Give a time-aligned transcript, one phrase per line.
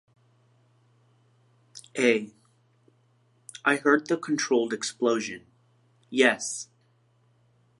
[1.95, 2.33] A.
[3.63, 5.45] I heard the controlled explosion,
[6.09, 6.69] yes.